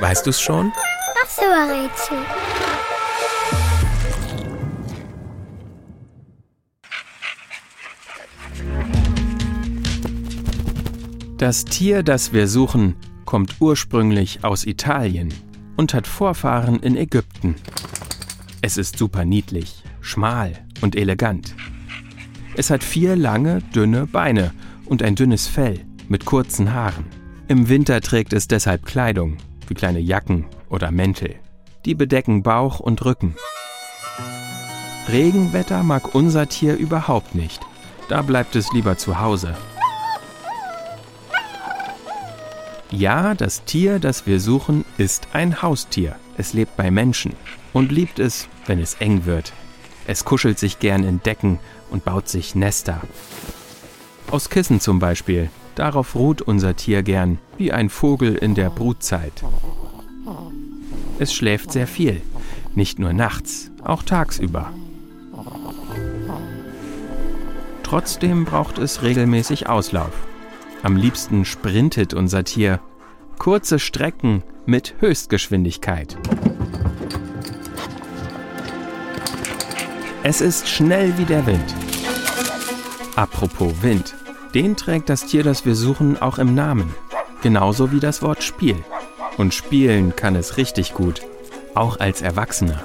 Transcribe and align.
Weißt 0.00 0.26
du 0.26 0.30
es 0.30 0.40
schon? 0.40 0.72
Ach 1.22 1.28
so, 1.28 1.42
Rätsel. 1.42 2.18
Das 11.38 11.64
Tier, 11.64 12.02
das 12.02 12.32
wir 12.32 12.48
suchen, 12.48 12.96
kommt 13.24 13.56
ursprünglich 13.60 14.44
aus 14.44 14.64
Italien 14.64 15.34
und 15.76 15.92
hat 15.92 16.06
Vorfahren 16.06 16.80
in 16.80 16.96
Ägypten. 16.96 17.56
Es 18.62 18.78
ist 18.78 18.98
super 18.98 19.24
niedlich, 19.24 19.82
schmal 20.00 20.52
und 20.80 20.96
elegant. 20.96 21.54
Es 22.56 22.70
hat 22.70 22.84
vier 22.84 23.16
lange, 23.16 23.60
dünne 23.74 24.06
Beine 24.06 24.52
und 24.86 25.02
ein 25.02 25.16
dünnes 25.16 25.46
Fell 25.46 25.84
mit 26.08 26.24
kurzen 26.24 26.72
Haaren. 26.72 27.06
Im 27.48 27.68
Winter 27.68 28.00
trägt 28.00 28.32
es 28.32 28.48
deshalb 28.48 28.86
Kleidung, 28.86 29.36
wie 29.68 29.74
kleine 29.74 30.00
Jacken 30.00 30.46
oder 30.68 30.90
Mäntel. 30.90 31.36
Die 31.84 31.94
bedecken 31.94 32.42
Bauch 32.42 32.80
und 32.80 33.04
Rücken. 33.04 33.36
Regenwetter 35.10 35.82
mag 35.82 36.14
unser 36.14 36.48
Tier 36.48 36.76
überhaupt 36.76 37.34
nicht. 37.34 37.60
Da 38.08 38.22
bleibt 38.22 38.56
es 38.56 38.72
lieber 38.72 38.96
zu 38.96 39.20
Hause. 39.20 39.54
Ja, 42.90 43.34
das 43.34 43.64
Tier, 43.64 43.98
das 43.98 44.26
wir 44.26 44.40
suchen, 44.40 44.84
ist 44.98 45.28
ein 45.32 45.62
Haustier. 45.62 46.16
Es 46.36 46.52
lebt 46.52 46.76
bei 46.76 46.90
Menschen 46.90 47.34
und 47.72 47.92
liebt 47.92 48.18
es, 48.18 48.48
wenn 48.66 48.80
es 48.80 48.94
eng 48.94 49.24
wird. 49.24 49.52
Es 50.06 50.24
kuschelt 50.24 50.58
sich 50.58 50.78
gern 50.78 51.02
in 51.02 51.22
Decken 51.22 51.58
und 51.90 52.04
baut 52.04 52.28
sich 52.28 52.54
Nester. 52.54 53.00
Aus 54.30 54.48
Kissen 54.48 54.80
zum 54.80 54.98
Beispiel. 54.98 55.50
Darauf 55.74 56.14
ruht 56.14 56.40
unser 56.40 56.76
Tier 56.76 57.02
gern, 57.02 57.38
wie 57.56 57.72
ein 57.72 57.90
Vogel 57.90 58.36
in 58.36 58.54
der 58.54 58.70
Brutzeit. 58.70 59.44
Es 61.18 61.32
schläft 61.32 61.72
sehr 61.72 61.86
viel, 61.86 62.22
nicht 62.74 62.98
nur 62.98 63.12
nachts, 63.12 63.70
auch 63.82 64.02
tagsüber. 64.02 64.72
Trotzdem 67.82 68.44
braucht 68.44 68.78
es 68.78 69.02
regelmäßig 69.02 69.68
Auslauf. 69.68 70.12
Am 70.82 70.96
liebsten 70.96 71.44
sprintet 71.44 72.14
unser 72.14 72.44
Tier. 72.44 72.80
Kurze 73.38 73.78
Strecken 73.78 74.42
mit 74.66 74.94
Höchstgeschwindigkeit. 75.00 76.16
Es 80.22 80.40
ist 80.40 80.68
schnell 80.68 81.16
wie 81.18 81.24
der 81.24 81.46
Wind. 81.46 81.74
Apropos 83.16 83.72
Wind. 83.82 84.14
Den 84.54 84.76
trägt 84.76 85.08
das 85.08 85.26
Tier, 85.26 85.42
das 85.42 85.66
wir 85.66 85.74
suchen, 85.74 86.22
auch 86.22 86.38
im 86.38 86.54
Namen. 86.54 86.94
Genauso 87.42 87.90
wie 87.90 87.98
das 87.98 88.22
Wort 88.22 88.44
Spiel. 88.44 88.76
Und 89.36 89.52
spielen 89.52 90.14
kann 90.14 90.36
es 90.36 90.56
richtig 90.56 90.94
gut, 90.94 91.22
auch 91.74 91.98
als 91.98 92.22
Erwachsener. 92.22 92.84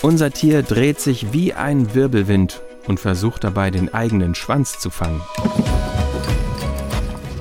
Unser 0.00 0.30
Tier 0.30 0.62
dreht 0.62 1.00
sich 1.00 1.34
wie 1.34 1.52
ein 1.52 1.94
Wirbelwind 1.94 2.62
und 2.86 2.98
versucht 2.98 3.44
dabei 3.44 3.70
den 3.70 3.92
eigenen 3.92 4.34
Schwanz 4.34 4.78
zu 4.78 4.88
fangen. 4.88 5.20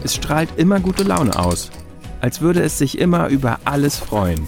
Es 0.04 0.16
strahlt 0.16 0.50
immer 0.58 0.82
gute 0.82 1.04
Laune 1.04 1.40
aus, 1.40 1.72
als 2.20 2.42
würde 2.42 2.62
es 2.62 2.78
sich 2.78 2.98
immer 2.98 3.30
über 3.30 3.60
alles 3.64 3.98
freuen. 3.98 4.48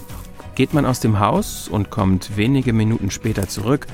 Geht 0.54 0.74
man 0.74 0.84
aus 0.84 1.00
dem 1.00 1.18
Haus 1.18 1.66
und 1.66 1.88
kommt 1.88 2.36
wenige 2.36 2.74
Minuten 2.74 3.10
später 3.10 3.48
zurück, 3.48 3.86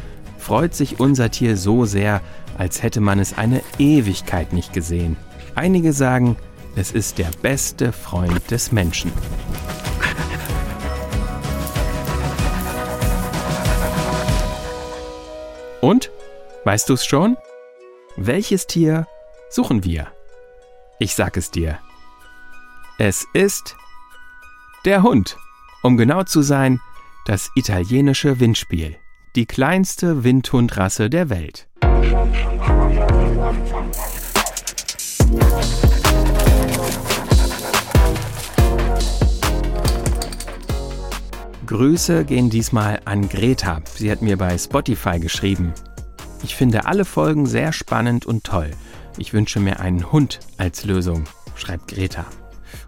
freut 0.46 0.76
sich 0.76 1.00
unser 1.00 1.32
Tier 1.32 1.56
so 1.56 1.86
sehr, 1.86 2.22
als 2.56 2.80
hätte 2.80 3.00
man 3.00 3.18
es 3.18 3.36
eine 3.36 3.62
Ewigkeit 3.78 4.52
nicht 4.52 4.72
gesehen. 4.72 5.16
Einige 5.56 5.92
sagen, 5.92 6.36
es 6.76 6.92
ist 6.92 7.18
der 7.18 7.30
beste 7.42 7.90
Freund 7.90 8.48
des 8.52 8.70
Menschen. 8.70 9.10
Und? 15.80 16.12
Weißt 16.62 16.88
du 16.90 16.94
es 16.94 17.04
schon? 17.04 17.36
Welches 18.16 18.68
Tier 18.68 19.08
suchen 19.50 19.82
wir? 19.82 20.12
Ich 21.00 21.16
sag 21.16 21.36
es 21.36 21.50
dir. 21.50 21.80
Es 22.98 23.26
ist 23.32 23.74
der 24.84 25.02
Hund. 25.02 25.36
Um 25.82 25.96
genau 25.96 26.22
zu 26.22 26.40
sein, 26.40 26.80
das 27.24 27.50
italienische 27.56 28.38
Windspiel. 28.38 28.96
Die 29.36 29.44
kleinste 29.44 30.24
Windhundrasse 30.24 31.10
der 31.10 31.28
Welt. 31.28 31.68
Grüße 41.66 42.24
gehen 42.24 42.48
diesmal 42.48 43.02
an 43.04 43.28
Greta. 43.28 43.82
Sie 43.94 44.10
hat 44.10 44.22
mir 44.22 44.38
bei 44.38 44.56
Spotify 44.56 45.20
geschrieben. 45.20 45.74
Ich 46.42 46.56
finde 46.56 46.86
alle 46.86 47.04
Folgen 47.04 47.44
sehr 47.44 47.74
spannend 47.74 48.24
und 48.24 48.44
toll. 48.44 48.70
Ich 49.18 49.34
wünsche 49.34 49.60
mir 49.60 49.80
einen 49.80 50.12
Hund 50.12 50.40
als 50.56 50.86
Lösung, 50.86 51.24
schreibt 51.56 51.88
Greta. 51.88 52.24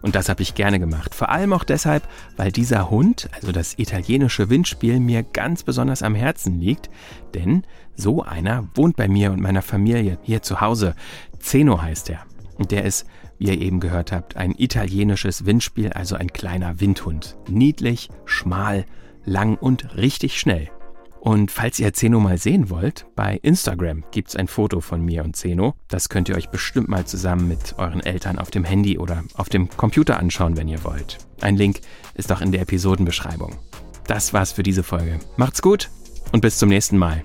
Und 0.03 0.15
das 0.15 0.29
habe 0.29 0.43
ich 0.43 0.55
gerne 0.55 0.79
gemacht. 0.79 1.15
Vor 1.15 1.29
allem 1.29 1.53
auch 1.53 1.65
deshalb, 1.65 2.07
weil 2.37 2.53
dieser 2.53 2.91
Hund, 2.91 3.29
also 3.33 3.53
das 3.53 3.79
italienische 3.79 4.51
Windspiel, 4.51 5.01
mir 5.01 5.23
ganz 5.23 5.63
besonders 5.63 6.03
am 6.03 6.15
Herzen 6.15 6.61
liegt. 6.61 6.91
Denn 7.35 7.65
so 7.95 8.23
einer 8.23 8.69
wohnt 8.75 8.97
bei 8.97 9.09
mir 9.09 9.33
und 9.33 9.41
meiner 9.41 9.63
Familie 9.63 10.19
hier 10.23 10.43
zu 10.43 10.61
Hause. 10.61 10.95
Zeno 11.39 11.83
heißt 11.83 12.11
er. 12.11 12.21
Und 12.57 12.71
der 12.71 12.85
ist, 12.85 13.07
wie 13.39 13.47
ihr 13.47 13.61
eben 13.61 13.81
gehört 13.81 14.13
habt, 14.13 14.37
ein 14.37 14.55
italienisches 14.57 15.47
Windspiel, 15.47 15.93
also 15.93 16.17
ein 16.17 16.33
kleiner 16.33 16.81
Windhund. 16.81 17.37
Niedlich, 17.49 18.09
schmal, 18.25 18.85
lang 19.25 19.57
und 19.57 19.97
richtig 19.97 20.41
schnell. 20.41 20.71
Und 21.21 21.51
falls 21.51 21.79
ihr 21.79 21.93
Zeno 21.93 22.21
mal 22.21 22.39
sehen 22.39 22.71
wollt, 22.71 23.07
bei 23.17 23.39
Instagram 23.43 24.05
gibt 24.11 24.29
es 24.29 24.37
ein 24.37 24.49
Foto 24.49 24.81
von 24.81 25.05
mir 25.05 25.25
und 25.25 25.37
Zeno. 25.37 25.75
Das 25.89 26.09
könnt 26.09 26.29
ihr 26.29 26.37
euch 26.37 26.49
bestimmt 26.49 26.89
mal 26.89 27.05
zusammen 27.07 27.49
mit 27.49 27.75
euren 27.79 28.01
Eltern 28.01 28.39
auf 28.39 28.51
dem 28.51 28.65
Handy 28.65 28.99
oder 28.99 29.25
auf 29.35 29.49
dem 29.49 29.69
Computer 29.69 30.19
anschauen, 30.19 30.57
wenn 30.57 30.69
ihr 30.69 30.85
wollt. 30.85 31.19
Ein 31.41 31.57
Link 31.57 31.81
ist 32.15 32.33
auch 32.33 32.41
in 32.41 32.53
der 32.53 32.63
Episodenbeschreibung. 32.63 33.57
Das 34.07 34.33
war's 34.33 34.53
für 34.53 34.63
diese 34.63 34.83
Folge. 34.83 35.19
Macht's 35.37 35.61
gut 35.61 35.91
und 36.33 36.41
bis 36.41 36.59
zum 36.59 36.69
nächsten 36.69 36.99
Mal. 36.99 37.25